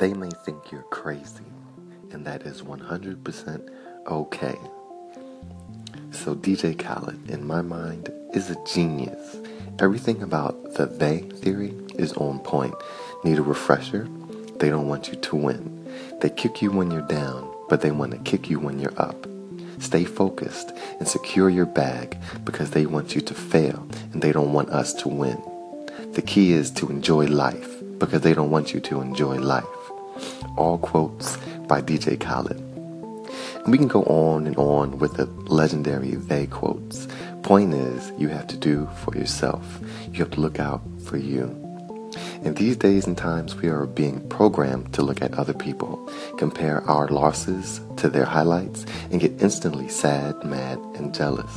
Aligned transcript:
They 0.00 0.14
may 0.14 0.30
think 0.30 0.72
you're 0.72 0.84
crazy, 0.84 1.44
and 2.10 2.24
that 2.24 2.44
is 2.44 2.62
100% 2.62 3.68
okay. 4.06 4.58
So, 6.10 6.34
DJ 6.34 6.78
Khaled, 6.78 7.28
in 7.28 7.46
my 7.46 7.60
mind, 7.60 8.08
is 8.32 8.48
a 8.48 8.56
genius. 8.64 9.36
Everything 9.78 10.22
about 10.22 10.72
the 10.72 10.86
they 10.86 11.18
theory 11.18 11.74
is 11.96 12.14
on 12.14 12.38
point. 12.38 12.74
Need 13.24 13.40
a 13.40 13.42
refresher? 13.42 14.08
They 14.56 14.70
don't 14.70 14.88
want 14.88 15.08
you 15.08 15.16
to 15.16 15.36
win. 15.36 15.86
They 16.22 16.30
kick 16.30 16.62
you 16.62 16.70
when 16.70 16.90
you're 16.90 17.02
down, 17.02 17.54
but 17.68 17.82
they 17.82 17.90
want 17.90 18.12
to 18.12 18.18
kick 18.20 18.48
you 18.48 18.58
when 18.58 18.78
you're 18.78 18.98
up. 18.98 19.26
Stay 19.80 20.06
focused 20.06 20.72
and 20.98 21.06
secure 21.06 21.50
your 21.50 21.66
bag 21.66 22.16
because 22.46 22.70
they 22.70 22.86
want 22.86 23.14
you 23.14 23.20
to 23.20 23.34
fail 23.34 23.86
and 24.14 24.22
they 24.22 24.32
don't 24.32 24.54
want 24.54 24.70
us 24.70 24.94
to 24.94 25.10
win. 25.10 25.42
The 26.12 26.22
key 26.22 26.52
is 26.52 26.70
to 26.70 26.88
enjoy 26.88 27.26
life 27.26 27.82
because 27.98 28.22
they 28.22 28.32
don't 28.32 28.50
want 28.50 28.72
you 28.72 28.80
to 28.80 29.02
enjoy 29.02 29.36
life. 29.36 29.66
All 30.56 30.78
quotes 30.78 31.36
by 31.68 31.80
DJ 31.82 32.18
Khaled. 32.18 32.58
And 33.64 33.72
we 33.72 33.78
can 33.78 33.88
go 33.88 34.02
on 34.04 34.46
and 34.46 34.56
on 34.56 34.98
with 34.98 35.14
the 35.14 35.26
legendary 35.52 36.14
they 36.14 36.46
quotes. 36.46 37.06
Point 37.42 37.74
is, 37.74 38.12
you 38.18 38.28
have 38.28 38.46
to 38.48 38.56
do 38.56 38.88
for 39.04 39.16
yourself. 39.16 39.80
You 40.12 40.20
have 40.20 40.30
to 40.32 40.40
look 40.40 40.58
out 40.58 40.82
for 41.04 41.16
you. 41.16 41.56
In 42.42 42.54
these 42.54 42.76
days 42.76 43.06
and 43.06 43.16
times, 43.16 43.54
we 43.54 43.68
are 43.68 43.86
being 43.86 44.26
programmed 44.28 44.92
to 44.94 45.02
look 45.02 45.22
at 45.22 45.34
other 45.34 45.52
people, 45.52 46.10
compare 46.38 46.82
our 46.88 47.06
losses 47.08 47.80
to 47.98 48.08
their 48.08 48.24
highlights, 48.24 48.86
and 49.10 49.20
get 49.20 49.40
instantly 49.42 49.88
sad, 49.88 50.42
mad, 50.42 50.78
and 50.96 51.14
jealous. 51.14 51.52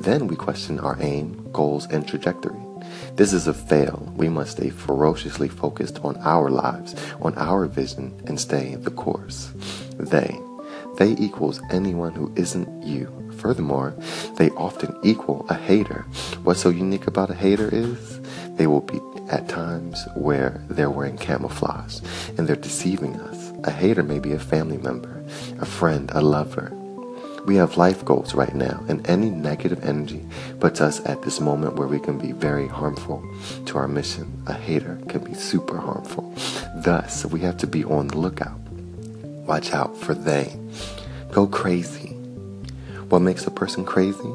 Then 0.00 0.28
we 0.28 0.36
question 0.36 0.78
our 0.78 0.96
aim, 1.00 1.48
goals, 1.52 1.86
and 1.88 2.06
trajectory. 2.06 2.60
This 3.16 3.32
is 3.32 3.46
a 3.46 3.54
fail. 3.54 4.12
We 4.16 4.28
must 4.28 4.52
stay 4.52 4.70
ferociously 4.70 5.48
focused 5.48 5.98
on 6.04 6.16
our 6.18 6.50
lives, 6.50 6.94
on 7.20 7.36
our 7.36 7.66
vision, 7.66 8.20
and 8.26 8.40
stay 8.40 8.74
the 8.74 8.90
course. 8.90 9.52
They. 9.98 10.38
They 10.98 11.12
equals 11.12 11.60
anyone 11.70 12.12
who 12.12 12.32
isn't 12.36 12.84
you. 12.84 13.10
Furthermore, 13.38 13.94
they 14.36 14.50
often 14.50 14.96
equal 15.02 15.46
a 15.48 15.54
hater. 15.54 16.04
What's 16.44 16.60
so 16.60 16.68
unique 16.68 17.06
about 17.06 17.30
a 17.30 17.34
hater 17.34 17.68
is 17.72 18.20
they 18.56 18.66
will 18.66 18.82
be 18.82 19.00
at 19.30 19.48
times 19.48 20.04
where 20.14 20.62
they're 20.68 20.90
wearing 20.90 21.16
camouflage 21.16 22.00
and 22.36 22.46
they're 22.46 22.56
deceiving 22.56 23.18
us. 23.20 23.52
A 23.64 23.70
hater 23.70 24.02
may 24.02 24.18
be 24.18 24.32
a 24.32 24.38
family 24.38 24.76
member, 24.76 25.24
a 25.60 25.66
friend, 25.66 26.10
a 26.14 26.20
lover, 26.20 26.70
we 27.44 27.56
have 27.56 27.76
life 27.76 28.04
goals 28.04 28.34
right 28.34 28.54
now, 28.54 28.84
and 28.88 29.06
any 29.08 29.30
negative 29.30 29.84
energy 29.84 30.24
puts 30.60 30.80
us 30.80 31.04
at 31.06 31.22
this 31.22 31.40
moment 31.40 31.74
where 31.74 31.88
we 31.88 31.98
can 31.98 32.18
be 32.18 32.32
very 32.32 32.68
harmful 32.68 33.24
to 33.66 33.78
our 33.78 33.88
mission. 33.88 34.42
A 34.46 34.52
hater 34.52 35.00
can 35.08 35.24
be 35.24 35.34
super 35.34 35.78
harmful. 35.78 36.32
Thus, 36.76 37.26
we 37.26 37.40
have 37.40 37.56
to 37.58 37.66
be 37.66 37.84
on 37.84 38.08
the 38.08 38.18
lookout. 38.18 38.58
Watch 39.46 39.72
out 39.72 39.96
for 39.96 40.14
they. 40.14 40.56
Go 41.32 41.46
crazy. 41.46 42.10
What 43.08 43.22
makes 43.22 43.46
a 43.46 43.50
person 43.50 43.84
crazy? 43.84 44.30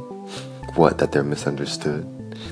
What? 0.76 0.98
That 0.98 1.12
they're 1.12 1.24
misunderstood? 1.24 2.06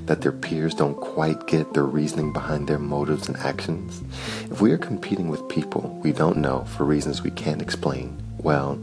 That 0.08 0.22
their 0.22 0.32
peers 0.32 0.74
don't 0.74 0.96
quite 0.96 1.48
get 1.48 1.74
the 1.74 1.84
reasoning 1.84 2.32
behind 2.32 2.68
their 2.68 2.80
motives 2.80 3.28
and 3.28 3.38
actions? 3.38 4.02
If 4.50 4.62
we 4.62 4.72
are 4.72 4.78
competing 4.78 5.30
with 5.30 5.48
people 5.50 6.00
we 6.04 6.12
don't 6.12 6.38
know 6.38 6.64
for 6.64 6.86
reasons 6.86 7.22
we 7.22 7.32
can't 7.32 7.62
explain, 7.62 8.22
well, 8.38 8.80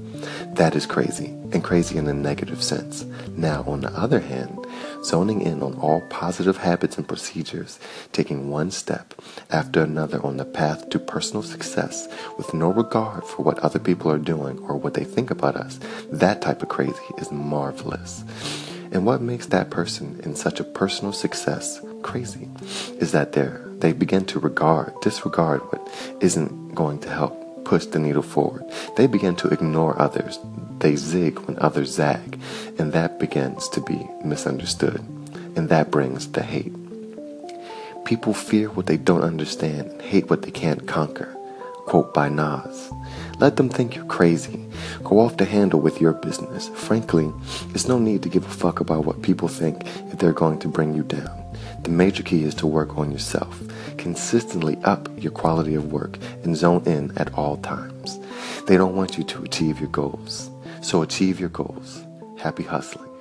that 0.54 0.76
is 0.76 0.86
crazy, 0.86 1.34
and 1.52 1.62
crazy 1.62 1.96
in 1.96 2.08
a 2.08 2.14
negative 2.14 2.62
sense. 2.62 3.04
Now, 3.36 3.64
on 3.66 3.80
the 3.80 3.90
other 3.90 4.20
hand, 4.20 4.66
zoning 5.04 5.42
in 5.42 5.62
on 5.62 5.74
all 5.74 6.00
positive 6.08 6.56
habits 6.56 6.96
and 6.96 7.06
procedures, 7.06 7.78
taking 8.12 8.50
one 8.50 8.70
step 8.70 9.14
after 9.50 9.82
another 9.82 10.24
on 10.24 10.36
the 10.36 10.44
path 10.44 10.88
to 10.90 10.98
personal 10.98 11.42
success 11.42 12.08
with 12.38 12.54
no 12.54 12.72
regard 12.72 13.24
for 13.24 13.42
what 13.42 13.58
other 13.60 13.78
people 13.78 14.10
are 14.10 14.18
doing 14.18 14.58
or 14.60 14.76
what 14.76 14.94
they 14.94 15.04
think 15.04 15.30
about 15.30 15.56
us, 15.56 15.78
that 16.10 16.42
type 16.42 16.62
of 16.62 16.68
crazy 16.68 17.02
is 17.18 17.30
marvelous. 17.30 18.24
And 18.92 19.06
what 19.06 19.22
makes 19.22 19.46
that 19.46 19.70
person 19.70 20.20
in 20.22 20.36
such 20.36 20.60
a 20.60 20.64
personal 20.64 21.12
success 21.12 21.80
crazy 22.02 22.48
is 22.98 23.12
that 23.12 23.32
they 23.32 23.50
they 23.82 23.92
begin 23.92 24.24
to 24.26 24.38
regard, 24.38 24.92
disregard 25.00 25.60
what 25.72 26.16
isn't 26.20 26.72
going 26.74 27.00
to 27.00 27.08
help 27.10 27.64
push 27.64 27.84
the 27.86 27.98
needle 27.98 28.22
forward. 28.22 28.64
They 28.96 29.08
begin 29.08 29.34
to 29.36 29.48
ignore 29.48 30.00
others. 30.00 30.38
They 30.82 30.96
zig 30.96 31.38
when 31.38 31.58
others 31.60 31.92
zag. 31.92 32.40
And 32.76 32.92
that 32.92 33.20
begins 33.20 33.68
to 33.68 33.80
be 33.80 34.04
misunderstood. 34.24 35.00
And 35.54 35.68
that 35.68 35.92
brings 35.92 36.32
the 36.32 36.42
hate. 36.42 36.74
People 38.04 38.34
fear 38.34 38.68
what 38.70 38.86
they 38.86 38.96
don't 38.96 39.22
understand 39.22 39.92
and 39.92 40.02
hate 40.02 40.28
what 40.28 40.42
they 40.42 40.50
can't 40.50 40.88
conquer. 40.88 41.36
Quote 41.86 42.12
by 42.12 42.28
Nas. 42.28 42.90
Let 43.38 43.56
them 43.56 43.68
think 43.68 43.94
you're 43.94 44.04
crazy. 44.06 44.64
Go 45.04 45.20
off 45.20 45.36
the 45.36 45.44
handle 45.44 45.80
with 45.80 46.00
your 46.00 46.14
business. 46.14 46.68
Frankly, 46.70 47.32
there's 47.68 47.86
no 47.86 48.00
need 48.00 48.24
to 48.24 48.28
give 48.28 48.44
a 48.44 48.48
fuck 48.50 48.80
about 48.80 49.04
what 49.04 49.22
people 49.22 49.46
think 49.46 49.86
if 50.10 50.18
they're 50.18 50.32
going 50.32 50.58
to 50.60 50.68
bring 50.68 50.94
you 50.94 51.04
down. 51.04 51.30
The 51.84 51.90
major 51.90 52.24
key 52.24 52.42
is 52.42 52.54
to 52.56 52.66
work 52.66 52.98
on 52.98 53.12
yourself. 53.12 53.62
Consistently 53.98 54.78
up 54.82 55.08
your 55.16 55.32
quality 55.32 55.76
of 55.76 55.92
work 55.92 56.18
and 56.42 56.56
zone 56.56 56.82
in 56.86 57.16
at 57.16 57.32
all 57.34 57.56
times. 57.58 58.18
They 58.66 58.76
don't 58.76 58.96
want 58.96 59.16
you 59.16 59.22
to 59.24 59.44
achieve 59.44 59.78
your 59.78 59.90
goals. 59.90 60.50
So 60.82 61.02
achieve 61.02 61.40
your 61.40 61.48
goals. 61.48 62.04
Happy 62.36 62.64
hustling. 62.64 63.11